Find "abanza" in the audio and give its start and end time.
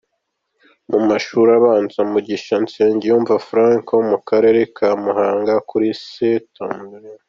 1.59-1.99